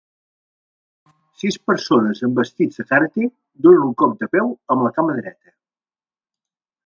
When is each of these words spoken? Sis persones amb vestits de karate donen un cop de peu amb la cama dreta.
Sis 1.41 1.57
persones 1.71 2.21
amb 2.27 2.39
vestits 2.41 2.79
de 2.81 2.85
karate 2.93 3.29
donen 3.67 3.85
un 3.89 3.93
cop 4.03 4.17
de 4.23 4.29
peu 4.37 4.49
amb 4.77 4.87
la 4.87 4.93
cama 4.99 5.19
dreta. 5.19 5.55